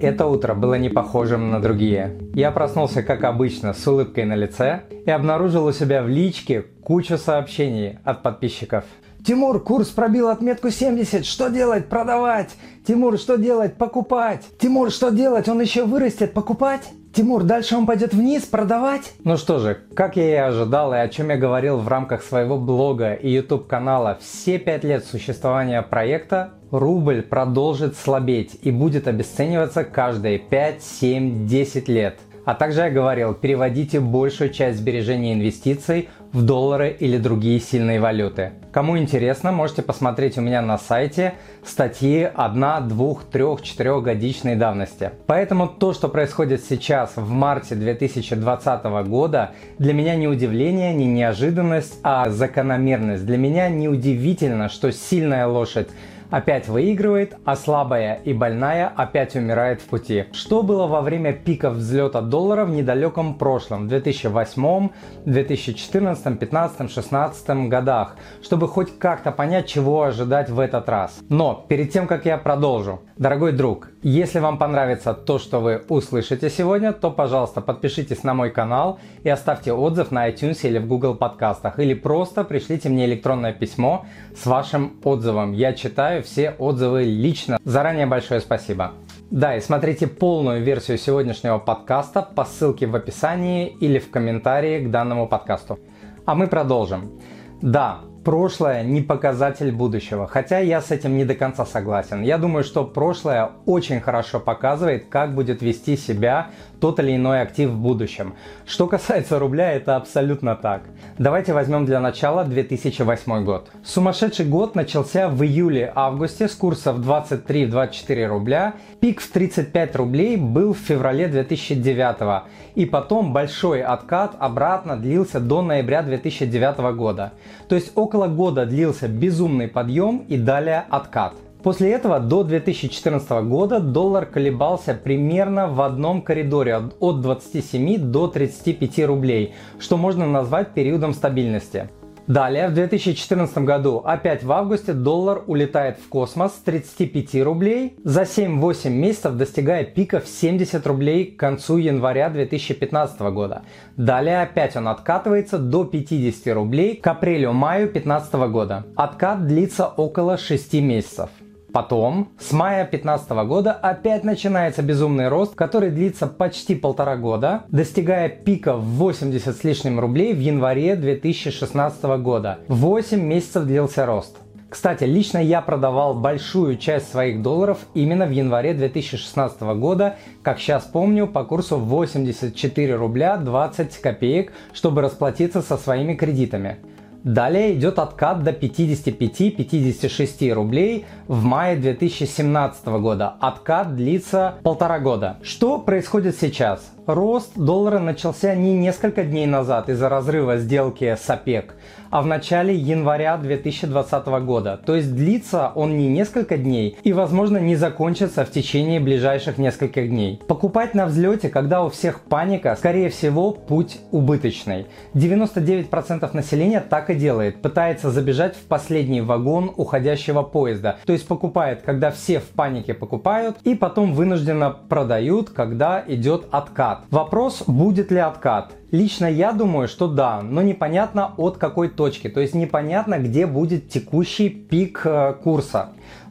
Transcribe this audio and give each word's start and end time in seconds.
Это 0.00 0.26
утро 0.26 0.54
было 0.54 0.74
не 0.74 0.88
похожим 0.88 1.50
на 1.50 1.60
другие. 1.60 2.16
Я 2.34 2.52
проснулся, 2.52 3.02
как 3.02 3.22
обычно, 3.24 3.74
с 3.74 3.86
улыбкой 3.86 4.24
на 4.24 4.34
лице 4.34 4.84
и 5.04 5.10
обнаружил 5.10 5.66
у 5.66 5.72
себя 5.72 6.02
в 6.02 6.08
личке 6.08 6.62
кучу 6.82 7.18
сообщений 7.18 7.98
от 8.02 8.22
подписчиков. 8.22 8.84
Тимур, 9.26 9.62
курс 9.62 9.88
пробил 9.88 10.28
отметку 10.28 10.70
70. 10.70 11.26
Что 11.26 11.50
делать? 11.50 11.90
Продавать. 11.90 12.56
Тимур, 12.86 13.18
что 13.18 13.36
делать? 13.36 13.74
Покупать. 13.74 14.46
Тимур, 14.58 14.90
что 14.90 15.10
делать? 15.10 15.48
Он 15.48 15.60
еще 15.60 15.84
вырастет. 15.84 16.32
Покупать? 16.32 16.88
Тимур, 17.12 17.42
дальше 17.42 17.76
он 17.76 17.86
пойдет 17.86 18.14
вниз, 18.14 18.44
продавать? 18.44 19.14
Ну 19.24 19.36
что 19.36 19.58
же, 19.58 19.78
как 19.94 20.16
я 20.16 20.30
и 20.30 20.34
ожидал, 20.34 20.94
и 20.94 20.98
о 20.98 21.08
чем 21.08 21.30
я 21.30 21.36
говорил 21.36 21.78
в 21.78 21.88
рамках 21.88 22.22
своего 22.22 22.56
блога 22.56 23.14
и 23.14 23.28
YouTube 23.28 23.66
канала 23.66 24.18
все 24.20 24.58
пять 24.58 24.84
лет 24.84 25.04
существования 25.04 25.82
проекта, 25.82 26.50
рубль 26.70 27.22
продолжит 27.22 27.96
слабеть 27.96 28.58
и 28.62 28.70
будет 28.70 29.08
обесцениваться 29.08 29.82
каждые 29.82 30.38
5, 30.38 30.82
7, 30.82 31.46
10 31.48 31.88
лет. 31.88 32.18
А 32.44 32.54
также 32.54 32.80
я 32.80 32.90
говорил, 32.90 33.34
переводите 33.34 34.00
большую 34.00 34.50
часть 34.50 34.78
сбережений 34.78 35.30
и 35.30 35.34
инвестиций 35.34 36.08
в 36.32 36.44
доллары 36.44 36.96
или 36.98 37.18
другие 37.18 37.60
сильные 37.60 38.00
валюты. 38.00 38.52
Кому 38.72 38.96
интересно, 38.96 39.52
можете 39.52 39.82
посмотреть 39.82 40.38
у 40.38 40.40
меня 40.40 40.62
на 40.62 40.78
сайте 40.78 41.34
статьи 41.64 42.30
1, 42.32 42.88
2, 42.88 43.14
3, 43.30 43.44
4 43.62 44.00
годичной 44.00 44.56
давности. 44.56 45.10
Поэтому 45.26 45.68
то, 45.68 45.92
что 45.92 46.08
происходит 46.08 46.62
сейчас 46.64 47.12
в 47.16 47.28
марте 47.28 47.74
2020 47.74 48.84
года, 49.08 49.50
для 49.78 49.92
меня 49.92 50.14
не 50.14 50.28
удивление, 50.28 50.94
не 50.94 51.06
неожиданность, 51.06 51.98
а 52.02 52.30
закономерность. 52.30 53.26
Для 53.26 53.36
меня 53.36 53.68
не 53.68 53.88
удивительно, 53.88 54.68
что 54.68 54.92
сильная 54.92 55.46
лошадь 55.46 55.88
опять 56.30 56.68
выигрывает, 56.68 57.36
а 57.44 57.56
слабая 57.56 58.14
и 58.24 58.32
больная 58.32 58.88
опять 58.88 59.36
умирает 59.36 59.80
в 59.80 59.86
пути. 59.86 60.26
Что 60.32 60.62
было 60.62 60.86
во 60.86 61.00
время 61.00 61.32
пиков 61.32 61.74
взлета 61.74 62.20
доллара 62.20 62.64
в 62.64 62.70
недалеком 62.70 63.34
прошлом, 63.34 63.84
в 63.84 63.88
2008, 63.88 64.88
2014, 65.24 66.24
2015, 66.24 66.78
2016 66.78 67.68
годах, 67.68 68.16
чтобы 68.42 68.68
хоть 68.68 68.98
как-то 68.98 69.32
понять, 69.32 69.66
чего 69.66 70.02
ожидать 70.02 70.50
в 70.50 70.58
этот 70.58 70.88
раз. 70.88 71.18
Но 71.28 71.64
перед 71.68 71.92
тем, 71.92 72.06
как 72.06 72.24
я 72.26 72.38
продолжу, 72.38 73.02
дорогой 73.16 73.52
друг, 73.52 73.90
если 74.02 74.38
вам 74.38 74.56
понравится 74.56 75.12
то, 75.12 75.38
что 75.38 75.60
вы 75.60 75.82
услышите 75.88 76.48
сегодня, 76.48 76.92
то, 76.92 77.10
пожалуйста, 77.10 77.60
подпишитесь 77.60 78.24
на 78.24 78.32
мой 78.32 78.50
канал 78.50 78.98
и 79.24 79.28
оставьте 79.28 79.72
отзыв 79.72 80.10
на 80.10 80.30
iTunes 80.30 80.58
или 80.62 80.78
в 80.78 80.86
Google 80.86 81.14
подкастах, 81.14 81.78
или 81.78 81.92
просто 81.92 82.44
пришлите 82.44 82.88
мне 82.88 83.04
электронное 83.04 83.52
письмо 83.52 84.06
с 84.34 84.46
вашим 84.46 84.98
отзывом. 85.04 85.52
Я 85.52 85.74
читаю 85.74 86.22
все 86.22 86.52
отзывы 86.58 87.04
лично. 87.04 87.58
Заранее 87.64 88.06
большое 88.06 88.40
спасибо. 88.40 88.92
Да, 89.30 89.56
и 89.56 89.60
смотрите 89.60 90.06
полную 90.06 90.62
версию 90.62 90.96
сегодняшнего 90.96 91.58
подкаста 91.58 92.22
по 92.22 92.44
ссылке 92.44 92.86
в 92.86 92.96
описании 92.96 93.68
или 93.80 93.98
в 93.98 94.10
комментарии 94.10 94.84
к 94.86 94.90
данному 94.90 95.28
подкасту. 95.28 95.78
А 96.24 96.34
мы 96.34 96.46
продолжим. 96.46 97.20
Да, 97.60 98.00
прошлое 98.24 98.82
не 98.82 99.00
показатель 99.00 99.72
будущего, 99.72 100.26
хотя 100.26 100.58
я 100.58 100.80
с 100.80 100.90
этим 100.90 101.16
не 101.16 101.24
до 101.24 101.34
конца 101.34 101.64
согласен. 101.64 102.22
Я 102.22 102.38
думаю, 102.38 102.64
что 102.64 102.84
прошлое 102.84 103.50
очень 103.66 104.00
хорошо 104.00 104.40
показывает, 104.40 105.06
как 105.08 105.34
будет 105.34 105.62
вести 105.62 105.96
себя 105.96 106.48
тот 106.80 106.98
или 107.00 107.16
иной 107.16 107.42
актив 107.42 107.70
в 107.70 107.76
будущем. 107.76 108.34
Что 108.66 108.86
касается 108.86 109.38
рубля, 109.38 109.72
это 109.72 109.96
абсолютно 109.96 110.54
так. 110.56 110.82
Давайте 111.18 111.52
возьмем 111.52 111.84
для 111.86 112.00
начала 112.00 112.44
2008 112.44 113.44
год. 113.44 113.70
Сумасшедший 113.84 114.46
год 114.46 114.74
начался 114.74 115.28
в 115.28 115.42
июле-августе 115.42 116.48
с 116.48 116.54
курсов 116.54 116.98
23-24 116.98 118.26
рубля. 118.26 118.74
Пик 119.00 119.20
в 119.20 119.30
35 119.30 119.96
рублей 119.96 120.36
был 120.36 120.74
в 120.74 120.78
феврале 120.78 121.26
2009 121.28 122.44
и 122.74 122.86
потом 122.86 123.32
большой 123.32 123.82
откат 123.82 124.34
обратно 124.38 124.96
длился 124.96 125.40
до 125.40 125.62
ноября 125.62 126.02
2009 126.02 126.96
года. 126.96 127.32
То 127.68 127.74
есть 127.74 127.92
около 127.94 128.09
года 128.14 128.66
длился 128.66 129.08
безумный 129.08 129.68
подъем 129.68 130.24
и 130.28 130.36
далее 130.36 130.84
откат. 130.90 131.34
После 131.62 131.92
этого 131.92 132.20
до 132.20 132.42
2014 132.42 133.30
года 133.46 133.80
доллар 133.80 134.24
колебался 134.24 134.94
примерно 134.94 135.68
в 135.68 135.82
одном 135.82 136.22
коридоре 136.22 136.76
от 136.76 137.20
27 137.20 137.98
до 137.98 138.28
35 138.28 139.06
рублей, 139.06 139.54
что 139.78 139.98
можно 139.98 140.26
назвать 140.26 140.72
периодом 140.72 141.12
стабильности. 141.12 141.90
Далее, 142.30 142.68
в 142.68 142.74
2014 142.74 143.58
году, 143.64 144.02
опять 144.04 144.44
в 144.44 144.52
августе, 144.52 144.92
доллар 144.92 145.42
улетает 145.48 145.98
в 145.98 146.08
космос 146.08 146.52
с 146.52 146.58
35 146.58 147.42
рублей, 147.42 147.96
за 148.04 148.22
7-8 148.22 148.88
месяцев 148.88 149.34
достигая 149.34 149.82
пика 149.82 150.20
в 150.20 150.28
70 150.28 150.86
рублей 150.86 151.32
к 151.32 151.40
концу 151.40 151.78
января 151.78 152.30
2015 152.30 153.20
года. 153.32 153.62
Далее 153.96 154.42
опять 154.42 154.76
он 154.76 154.86
откатывается 154.86 155.58
до 155.58 155.84
50 155.84 156.54
рублей 156.54 156.94
к 156.94 157.06
апрелю-маю 157.08 157.86
2015 157.86 158.34
года. 158.48 158.86
Откат 158.94 159.48
длится 159.48 159.88
около 159.88 160.38
6 160.38 160.74
месяцев. 160.74 161.30
Потом, 161.72 162.30
с 162.38 162.52
мая 162.52 162.82
2015 162.82 163.30
года 163.46 163.72
опять 163.72 164.24
начинается 164.24 164.82
безумный 164.82 165.28
рост, 165.28 165.54
который 165.54 165.90
длится 165.90 166.26
почти 166.26 166.74
полтора 166.74 167.16
года, 167.16 167.64
достигая 167.68 168.28
пика 168.28 168.74
в 168.74 168.84
80 168.84 169.56
с 169.56 169.64
лишним 169.64 170.00
рублей 170.00 170.34
в 170.34 170.40
январе 170.40 170.96
2016 170.96 172.02
года. 172.22 172.58
8 172.68 173.20
месяцев 173.20 173.64
длился 173.64 174.04
рост. 174.04 174.38
Кстати, 174.70 175.02
лично 175.02 175.38
я 175.38 175.62
продавал 175.62 176.14
большую 176.14 176.76
часть 176.76 177.10
своих 177.10 177.42
долларов 177.42 177.78
именно 177.94 178.26
в 178.26 178.30
январе 178.30 178.72
2016 178.72 179.60
года, 179.62 180.16
как 180.42 180.60
сейчас 180.60 180.84
помню, 180.84 181.26
по 181.26 181.42
курсу 181.42 181.76
84 181.76 182.94
рубля 182.94 183.36
20 183.36 183.98
копеек, 183.98 184.52
чтобы 184.72 185.02
расплатиться 185.02 185.60
со 185.60 185.76
своими 185.76 186.14
кредитами. 186.14 186.78
Далее 187.24 187.74
идет 187.74 187.98
откат 187.98 188.42
до 188.42 188.52
55-56 188.52 190.54
рублей 190.54 191.04
в 191.28 191.44
мае 191.44 191.76
2017 191.76 192.86
года. 192.86 193.34
Откат 193.40 193.94
длится 193.94 194.54
полтора 194.62 194.98
года. 194.98 195.36
Что 195.42 195.78
происходит 195.78 196.36
сейчас? 196.40 196.90
Рост 197.06 197.52
доллара 197.56 197.98
начался 197.98 198.54
не 198.54 198.74
несколько 198.74 199.24
дней 199.24 199.46
назад 199.46 199.90
из-за 199.90 200.08
разрыва 200.08 200.56
сделки 200.56 201.14
с 201.20 201.28
ОПЕК, 201.28 201.74
а 202.10 202.22
в 202.22 202.26
начале 202.26 202.74
января 202.74 203.36
2020 203.36 204.26
года. 204.44 204.80
То 204.84 204.96
есть 204.96 205.14
длится 205.14 205.72
он 205.74 205.96
не 205.96 206.08
несколько 206.08 206.56
дней 206.56 206.96
и, 207.02 207.12
возможно, 207.12 207.58
не 207.58 207.76
закончится 207.76 208.44
в 208.44 208.50
течение 208.50 209.00
ближайших 209.00 209.58
нескольких 209.58 210.08
дней. 210.08 210.40
Покупать 210.46 210.94
на 210.94 211.06
взлете, 211.06 211.48
когда 211.48 211.84
у 211.84 211.90
всех 211.90 212.20
паника, 212.20 212.76
скорее 212.76 213.08
всего, 213.10 213.52
путь 213.52 213.98
убыточный. 214.10 214.86
99% 215.14 216.28
населения 216.34 216.80
так 216.80 217.10
и 217.10 217.14
делает, 217.14 217.62
пытается 217.62 218.10
забежать 218.10 218.56
в 218.56 218.66
последний 218.66 219.20
вагон 219.20 219.72
уходящего 219.76 220.42
поезда. 220.42 220.98
То 221.06 221.12
есть 221.12 221.26
покупает, 221.26 221.82
когда 221.82 222.10
все 222.10 222.40
в 222.40 222.48
панике 222.48 222.94
покупают, 222.94 223.56
и 223.64 223.74
потом 223.74 224.14
вынужденно 224.14 224.70
продают, 224.70 225.50
когда 225.50 226.02
идет 226.06 226.46
откат. 226.50 227.04
Вопрос, 227.10 227.62
будет 227.66 228.10
ли 228.10 228.18
откат. 228.18 228.72
Лично 228.90 229.26
я 229.26 229.52
думаю, 229.52 229.86
что 229.86 230.08
да, 230.08 230.42
но 230.42 230.62
непонятно 230.62 231.32
от 231.36 231.58
какой 231.58 231.88
точки, 231.88 232.28
то 232.28 232.40
есть 232.40 232.54
непонятно, 232.54 233.18
где 233.18 233.46
будет 233.46 233.88
текущий 233.88 234.48
пик 234.48 235.02
э, 235.04 235.34
курса. 235.34 235.90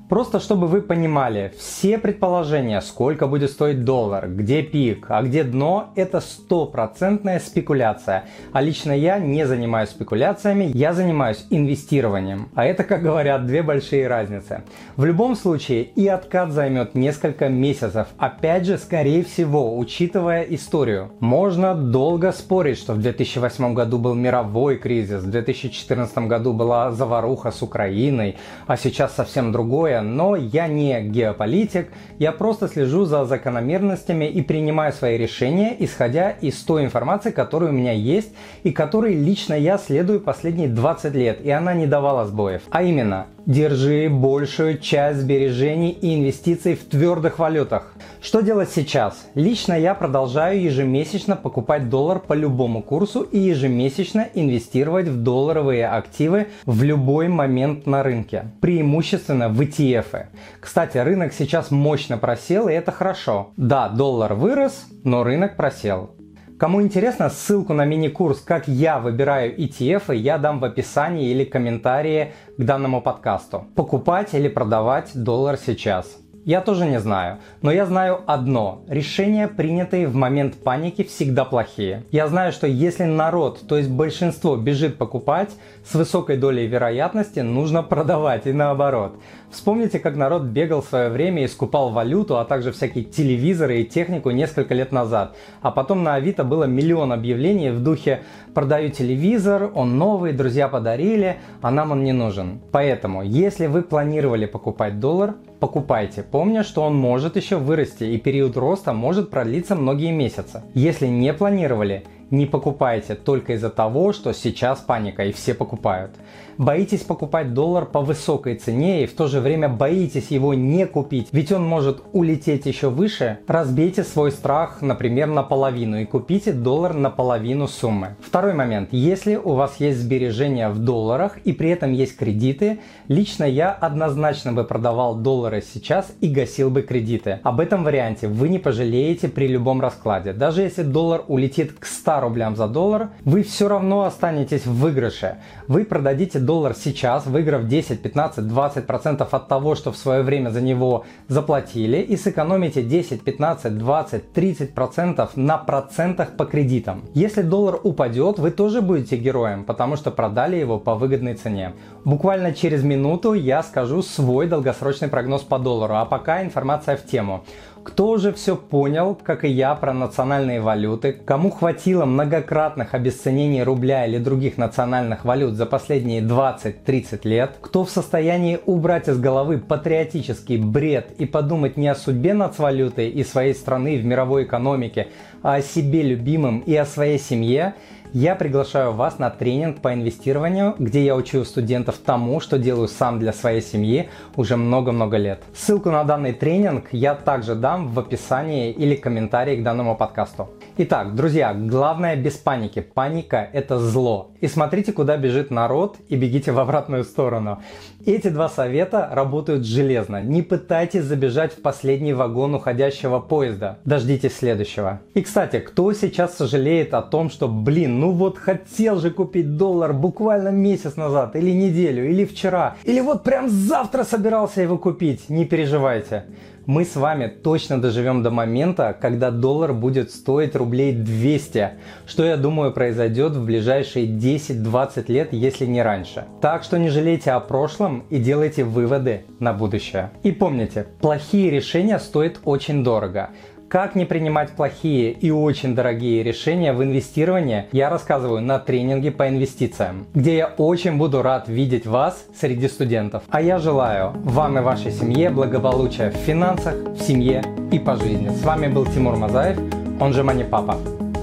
Просто 0.09 0.40
чтобы 0.40 0.66
вы 0.66 0.81
понимали, 0.81 1.53
все 1.59 2.00
предположения, 2.00 2.81
сколько 2.81 3.28
будет 3.28 3.52
стоить 3.52 3.86
доллар, 3.86 4.28
где 4.28 4.64
пик, 4.64 5.06
а 5.09 5.22
где 5.22 5.44
дно, 5.44 5.92
это 5.96 6.20
стопроцентная 6.20 7.40
спекуляция. 7.40 8.24
А 8.52 8.59
лично 8.59 8.92
я 8.92 9.19
не 9.19 9.46
занимаюсь 9.46 9.90
спекуляциями, 9.90 10.72
я 10.74 10.94
занимаюсь 10.94 11.46
инвестированием. 11.52 12.50
А 12.56 12.66
это, 12.66 12.84
как 12.84 13.03
говорят, 13.03 13.46
две 13.46 13.62
большие 13.62 14.08
разницы. 14.08 14.64
В 14.98 15.06
любом 15.06 15.36
случае 15.36 15.84
и 15.84 16.08
откат 16.08 16.54
займет 16.54 16.95
несколько 16.95 17.48
месяцев. 17.48 18.07
Опять 18.18 18.66
же, 18.66 18.80
скорее 18.80 19.24
всего, 19.24 19.78
учитывая 19.78 20.42
историю. 20.42 21.12
Можно 21.19 21.75
долго 21.75 22.31
спорить, 22.31 22.80
что 22.80 22.94
в 22.94 22.98
2008 23.00 23.75
году 23.75 24.00
был 24.00 24.16
мировой 24.16 24.78
кризис, 24.78 25.22
в 25.22 25.30
2014 25.30 26.18
году 26.18 26.54
была 26.54 26.92
заваруха 26.92 27.51
с 27.51 27.62
Украиной, 27.62 28.38
а 28.66 28.75
сейчас 28.75 29.13
совсем 29.13 29.51
другое 29.51 29.99
но 30.01 30.36
я 30.36 30.68
не 30.68 31.01
геополитик, 31.01 31.90
я 32.18 32.31
просто 32.31 32.68
слежу 32.68 33.06
за 33.06 33.25
закономерностями 33.25 34.25
и 34.25 34.42
принимаю 34.42 34.94
свои 34.94 35.18
решения, 35.18 35.75
исходя 35.80 36.31
из 36.31 36.56
той 36.63 36.86
информации, 36.86 37.31
которая 37.31 37.69
у 37.69 37.74
меня 37.74 37.92
есть 37.92 38.34
и 38.63 38.72
которой 38.72 39.13
лично 39.13 39.54
я 39.54 39.78
следую 39.78 40.19
последние 40.19 40.68
20 40.68 41.13
лет, 41.16 41.42
и 41.44 41.50
она 41.50 41.74
не 41.74 41.88
давала 41.88 42.25
сбоев. 42.25 42.62
А 42.69 42.84
именно, 42.84 43.28
держи 43.46 44.10
большую 44.10 44.78
часть 44.78 45.22
сбережений 45.22 45.90
и 45.90 46.16
инвестиций 46.16 46.75
в 46.75 46.84
твердых 46.86 47.40
валютах. 47.40 47.94
Что 48.22 48.42
делать 48.42 48.69
сейчас? 48.69 49.28
Лично 49.34 49.74
я 49.74 49.96
продолжаю 49.96 50.62
ежемесячно 50.62 51.36
покупать 51.36 51.90
доллар 51.90 52.19
по 52.19 52.34
любому 52.34 52.84
курсу 52.84 53.22
и 53.22 53.40
ежемесячно 53.40 54.28
инвестировать 54.36 55.07
в 55.07 55.24
долларовые 55.24 55.88
активы 55.88 56.48
в 56.66 56.84
любой 56.84 57.28
момент 57.28 57.88
на 57.88 58.04
рынке. 58.04 58.51
Преимущественно 58.62 59.50
в 59.50 59.60
ETF 59.62 59.88
ETF. 59.89 60.27
Кстати, 60.59 60.97
рынок 60.97 61.33
сейчас 61.33 61.71
мощно 61.71 62.18
просел, 62.18 62.68
и 62.68 62.74
это 62.74 62.91
хорошо. 62.91 63.51
Да, 63.57 63.89
доллар 63.89 64.33
вырос, 64.33 64.86
но 65.03 65.24
рынок 65.24 65.56
просел. 65.56 66.12
Кому 66.59 66.81
интересно, 66.81 67.30
ссылку 67.30 67.74
на 67.74 67.86
мини-курс 67.86 68.41
«Как 68.41 68.68
я 68.68 69.00
выбираю 69.00 69.57
ETF» 69.57 70.13
я 70.13 70.38
дам 70.38 70.59
в 70.59 70.65
описании 70.65 71.30
или 71.30 71.45
комментарии 71.45 72.33
к 72.57 72.63
данному 72.63 73.01
подкасту. 73.01 73.65
Покупать 73.75 74.33
или 74.33 74.50
продавать 74.50 75.12
доллар 75.13 75.57
сейчас. 75.57 76.18
Я 76.45 76.62
тоже 76.62 76.86
не 76.86 77.00
знаю, 77.00 77.38
но 77.62 77.71
я 77.71 77.86
знаю 77.86 78.21
одно. 78.25 78.81
Решения, 78.88 79.47
принятые 79.47 80.07
в 80.07 80.15
момент 80.15 80.56
паники, 80.56 81.03
всегда 81.03 81.44
плохие. 81.44 82.03
Я 82.12 82.27
знаю, 82.27 82.51
что 82.53 82.65
если 82.65 83.03
народ, 83.03 83.62
то 83.68 83.77
есть 83.77 83.89
большинство, 83.89 84.56
бежит 84.56 84.97
покупать, 84.97 85.50
с 85.86 85.94
высокой 85.94 86.38
долей 86.38 86.65
вероятности 86.65 87.41
нужно 87.41 87.83
продавать 87.83 88.47
и 88.47 88.53
наоборот. 88.53 89.19
Вспомните, 89.51 90.00
как 90.00 90.15
народ 90.15 90.44
бегал 90.44 90.81
в 90.81 90.88
свое 90.88 91.09
время 91.09 91.44
и 91.44 91.47
скупал 91.47 91.89
валюту, 91.89 92.38
а 92.38 92.45
также 92.45 92.71
всякие 92.71 93.03
телевизоры 93.03 93.81
и 93.81 93.86
технику 93.86 94.30
несколько 94.30 94.74
лет 94.74 94.91
назад. 94.91 95.36
А 95.62 95.71
потом 95.71 96.03
на 96.03 96.15
Авито 96.15 96.44
было 96.44 96.65
миллион 96.65 97.12
объявлений 97.12 97.71
в 97.71 97.83
духе 97.83 98.21
«продаю 98.53 98.89
телевизор, 98.89 99.71
он 99.74 99.97
новый, 99.97 100.33
друзья 100.33 100.68
подарили, 100.68 101.38
а 101.62 101.71
нам 101.71 101.91
он 101.91 102.03
не 102.03 102.13
нужен». 102.13 102.62
Поэтому, 102.71 103.24
если 103.24 103.65
вы 103.65 103.81
планировали 103.81 104.45
покупать 104.45 105.00
доллар, 105.00 105.36
покупайте, 105.60 106.24
помня, 106.24 106.64
что 106.64 106.84
он 106.84 106.96
может 106.96 107.36
еще 107.36 107.58
вырасти 107.58 108.04
и 108.04 108.18
период 108.18 108.58
роста 108.58 108.94
может 108.94 109.30
продлиться 109.30 109.76
многие 109.76 110.12
месяцы. 110.12 110.64
Если 110.74 111.08
не 111.08 111.34
планировали, 111.34 112.06
не 112.31 112.46
покупайте 112.46 113.16
только 113.16 113.54
из-за 113.54 113.70
того, 113.70 114.14
что 114.14 114.34
сейчас 114.34 114.80
паника 114.80 115.26
и 115.26 115.31
все 115.31 115.54
покупают. 115.54 116.12
Боитесь 116.60 117.04
покупать 117.04 117.54
доллар 117.54 117.86
по 117.86 118.02
высокой 118.02 118.56
цене 118.56 119.04
и 119.04 119.08
в 119.08 119.14
то 119.14 119.28
же 119.28 119.40
время 119.40 119.70
боитесь 119.70 120.28
его 120.28 120.54
не 120.54 120.86
купить, 120.86 121.30
ведь 121.31 121.54
он 121.54 121.64
может 121.64 122.04
улететь 122.12 122.66
еще 122.66 122.90
выше. 122.90 123.40
Разбейте 123.48 124.04
свой 124.04 124.31
страх, 124.31 124.81
например, 124.81 125.28
наполовину 125.28 126.02
и 126.02 126.06
купите 126.06 126.52
доллар 126.52 126.94
на 126.94 127.10
половину 127.10 127.68
суммы. 127.70 128.18
Второй 128.20 128.54
момент. 128.54 128.90
Если 128.92 129.38
у 129.38 129.54
вас 129.54 129.78
есть 129.80 130.00
сбережения 130.00 130.68
в 130.68 130.80
долларах 130.80 131.38
и 131.46 131.54
при 131.54 131.70
этом 131.70 131.94
есть 131.94 132.18
кредиты, 132.18 132.80
лично 133.08 133.46
я 133.46 133.72
однозначно 133.72 134.52
бы 134.52 134.66
продавал 134.66 135.16
доллары 135.16 135.62
сейчас 135.62 136.12
и 136.20 136.28
гасил 136.28 136.70
бы 136.70 136.82
кредиты. 136.82 137.40
Об 137.44 137.62
этом 137.62 137.86
варианте 137.86 138.28
вы 138.28 138.50
не 138.50 138.60
пожалеете 138.60 139.30
при 139.30 139.48
любом 139.48 139.80
раскладе. 139.80 140.34
Даже 140.34 140.64
если 140.64 140.84
доллар 140.84 141.24
улетит 141.30 141.72
к 141.80 141.86
100 141.86 142.19
рублям 142.19 142.56
за 142.56 142.68
доллар, 142.68 143.10
вы 143.24 143.44
все 143.44 143.68
равно 143.68 144.04
останетесь 144.04 144.66
в 144.66 144.74
выигрыше. 144.74 145.38
Вы 145.68 145.86
продадите 145.86 146.39
доллар 146.39 146.74
сейчас, 146.75 147.25
выиграв 147.25 147.68
10, 147.68 148.01
15, 148.01 148.48
20 148.48 148.88
процентов 148.88 149.33
от 149.33 149.48
того, 149.48 149.75
что 149.75 149.92
в 149.92 149.98
свое 149.98 150.24
время 150.24 150.50
за 150.50 150.62
него 150.62 151.06
заплатили, 151.27 151.98
и 151.98 152.18
сэкономите 152.18 152.81
10, 152.81 153.21
15, 153.21 153.77
20, 153.77 154.33
30 154.33 154.74
процентов 154.74 155.36
на 155.36 155.57
процентах 155.57 156.36
по 156.38 156.45
кредитам. 156.45 157.04
Если 157.13 157.42
доллар 157.42 157.80
упадет, 157.83 158.39
вы 158.39 158.51
тоже 158.51 158.81
будете 158.81 159.18
героем, 159.18 159.63
потому 159.63 159.95
что 159.95 160.12
продали 160.12 160.56
его 160.56 160.80
по 160.80 160.95
выгодной 160.95 161.36
цене. 161.36 161.74
Буквально 162.06 162.54
через 162.54 162.83
минуту 162.83 163.33
я 163.33 163.63
скажу 163.63 164.01
свой 164.01 164.48
долгосрочный 164.48 165.07
прогноз 165.07 165.42
по 165.42 165.60
доллару, 165.60 165.95
а 165.95 166.06
пока 166.06 166.42
информация 166.44 166.98
в 166.98 167.06
тему. 167.06 167.44
Кто 167.89 168.09
уже 168.09 168.31
все 168.33 168.56
понял, 168.56 169.15
как 169.15 169.44
и 169.44 169.47
я, 169.47 169.74
про 169.74 169.94
национальные 169.94 170.62
валюты, 170.62 171.12
кому 171.12 171.50
хватило 171.50 172.06
многократных 172.06 172.94
обесценений 172.94 173.63
рубля 173.63 174.06
или 174.06 174.19
других 174.19 174.59
национальных 174.59 175.25
валют 175.25 175.56
за 175.56 175.65
последние 175.65 176.21
20-30 176.21 177.21
лет, 177.24 177.56
кто 177.59 177.83
в 177.83 177.89
состоянии 177.89 178.59
убрать 178.68 179.09
из 179.09 179.19
головы 179.19 179.57
патриотический 179.57 180.57
бред 180.57 181.13
и 181.18 181.25
подумать 181.25 181.77
не 181.77 181.88
о 181.88 181.95
судьбе 181.95 182.36
нацвалюты 182.36 183.09
и 183.09 183.24
своей 183.24 183.56
страны 183.56 183.97
в 183.97 184.06
мировой 184.06 184.44
экономике, 184.44 185.07
а 185.41 185.56
о 185.56 185.62
себе 185.63 186.03
любимом 186.03 186.59
и 186.59 186.75
о 186.75 186.86
своей 186.86 187.18
семье, 187.18 187.74
я 188.14 188.36
приглашаю 188.36 188.94
вас 188.94 189.20
на 189.20 189.30
тренинг 189.30 189.82
по 189.82 189.94
инвестированию, 189.94 190.76
где 190.80 191.04
я 191.06 191.16
учу 191.16 191.46
студентов 191.46 191.98
тому, 192.04 192.40
что 192.40 192.58
делаю 192.58 192.88
сам 192.88 193.20
для 193.20 193.34
своей 193.34 193.62
семьи 193.62 194.10
уже 194.36 194.58
много-много 194.58 195.18
лет. 195.18 195.44
Ссылку 195.54 195.92
на 195.92 196.04
данный 196.04 196.34
тренинг 196.34 196.88
я 196.92 197.14
также 197.14 197.56
дам 197.56 197.90
в 197.90 198.00
описании 198.00 198.72
или 198.72 198.96
комментарии 198.96 199.58
к 199.58 199.64
данному 199.64 199.96
подкасту. 199.96 200.50
Итак, 200.78 201.14
друзья, 201.14 201.54
главное 201.54 202.16
без 202.16 202.38
паники. 202.38 202.80
Паника– 202.80 203.50
это 203.54 203.78
зло. 203.80 204.32
И 204.40 204.48
смотрите, 204.48 204.94
куда 204.94 205.18
бежит 205.18 205.52
народ, 205.52 205.98
и 206.08 206.16
бегите 206.16 206.52
в 206.52 206.60
обратную 206.60 207.04
сторону. 207.04 207.62
Эти 208.06 208.30
два 208.30 208.48
совета 208.48 209.10
работают 209.12 209.66
железно. 209.66 210.22
Не 210.22 210.42
пытайтесь 210.42 211.04
забежать 211.04 211.52
в 211.52 211.62
последний 211.62 212.14
вагон 212.14 212.56
уходящего 212.56 213.20
поезда. 213.20 213.80
Дождитесь 213.84 214.38
следующего. 214.38 215.02
И, 215.14 215.22
кстати, 215.22 215.60
кто 215.60 215.92
сейчас 215.92 216.38
сожалеет 216.38 216.94
о 216.94 217.02
том, 217.02 217.30
что, 217.30 217.50
ну 218.00 218.12
вот 218.12 218.38
хотел 218.38 219.00
же 219.00 219.12
купить 219.12 219.57
доллар 219.57 219.94
буквально 219.94 220.50
месяц 220.50 220.96
назад, 220.96 221.36
или 221.36 221.51
неделю, 221.51 222.10
или 222.10 222.25
вчера, 222.25 222.75
или 222.86 223.01
вот 223.01 223.24
прям 223.24 223.50
завтра 223.50 224.04
собирался 224.04 224.62
его 224.62 224.78
купить, 224.78 225.30
не 225.30 225.46
переживайте 225.46 226.25
мы 226.69 226.86
с 226.86 226.96
вами 226.96 227.25
точно 227.25 227.81
доживем 227.81 228.22
до 228.22 228.30
момента, 228.30 228.96
когда 229.01 229.31
доллар 229.31 229.74
будет 229.74 230.12
стоить 230.12 230.56
рублей 230.56 230.94
200, 230.94 231.72
что 232.06 232.24
я 232.24 232.38
думаю 232.38 232.72
произойдет 232.74 233.31
в 233.31 233.44
ближайшие 233.44 234.06
10-20 234.06 235.12
лет, 235.12 235.34
если 235.34 235.66
не 235.66 235.81
раньше. 235.81 236.25
Так 236.42 236.63
что 236.63 236.78
не 236.78 236.90
жалейте 236.90 237.31
о 237.31 237.40
прошлом 237.40 238.04
и 238.12 238.19
делайте 238.19 238.66
выводы 238.66 239.24
на 239.40 239.51
будущее. 239.51 240.12
И 240.22 240.31
помните, 240.31 240.86
плохие 241.01 241.50
решения 241.50 241.98
стоят 241.98 242.40
очень 242.44 242.84
дорого. 242.84 243.31
Как 243.69 243.94
не 243.94 244.06
принимать 244.06 244.50
плохие 244.50 245.12
и 245.12 245.30
очень 245.30 245.75
дорогие 245.75 246.24
решения 246.24 246.74
в 246.74 246.83
инвестировании, 246.83 247.66
я 247.71 247.92
рассказываю 247.92 248.42
на 248.42 248.57
тренинге 248.57 249.12
по 249.12 249.30
инвестициям, 249.30 250.07
где 250.16 250.38
я 250.38 250.48
очень 250.57 250.98
буду 250.98 251.21
рад 251.21 251.48
видеть 251.48 251.86
вас 251.86 252.25
среди 252.36 252.68
студентов. 252.68 253.21
А 253.30 253.42
я 253.42 253.60
желаю 253.60 254.13
вам 254.24 254.57
и 254.57 254.62
вашей 254.62 254.92
семье 254.92 255.30
благополучия 255.30 256.10
в 256.10 256.16
финансах, 256.16 256.74
в 256.74 257.00
семье 257.00 257.44
и 257.71 257.77
по 257.77 257.95
жизни. 257.95 258.30
С 258.30 258.44
вами 258.44 258.66
был 258.66 258.88
Тимур 258.88 259.18
Мазаев, 259.18 259.60
он 260.00 260.13
же 260.13 260.24
Мани 260.24 260.45
Папа. 260.45 260.75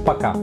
Пока! 0.04 0.36